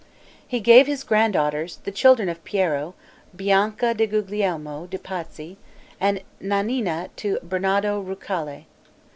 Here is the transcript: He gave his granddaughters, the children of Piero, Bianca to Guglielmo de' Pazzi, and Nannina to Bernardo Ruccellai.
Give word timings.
He 0.47 0.59
gave 0.61 0.87
his 0.87 1.03
granddaughters, 1.03 1.77
the 1.83 1.91
children 1.91 2.27
of 2.27 2.43
Piero, 2.43 2.95
Bianca 3.35 3.93
to 3.93 4.07
Guglielmo 4.07 4.87
de' 4.87 4.97
Pazzi, 4.97 5.57
and 5.99 6.23
Nannina 6.41 7.09
to 7.17 7.37
Bernardo 7.43 7.99
Ruccellai. 8.01 8.63